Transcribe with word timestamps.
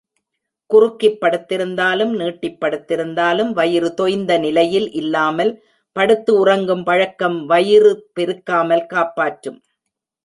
குறுக்கிப் 0.69 1.17
படுத்திருந்தாலும், 1.21 2.13
நீட்டிப் 2.15 2.57
படுத்திருந்தாலும் 2.61 3.51
வயிறு 3.51 3.93
தொய்ந்த 3.97 4.39
நிலையில் 4.39 4.91
இல்லாமல் 4.91 5.51
படுத்து 5.95 6.39
உறங்கும் 6.39 6.83
பழக்கம் 6.83 7.45
வயிறு 7.45 7.91
பெருக்காமல் 8.19 8.85
காப்பாற்றும். 8.85 9.59